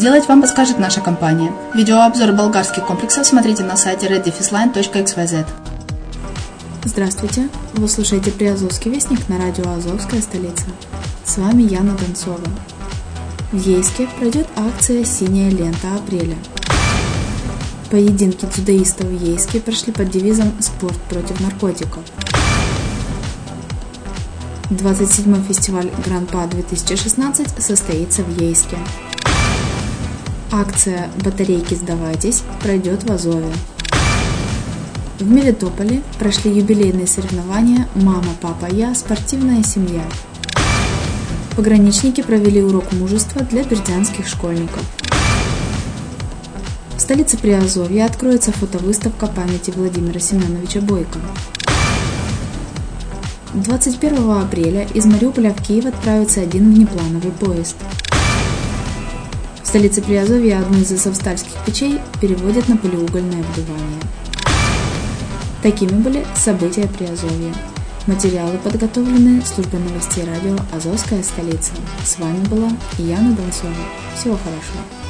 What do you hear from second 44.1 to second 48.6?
школьников. В столице Приазовья откроется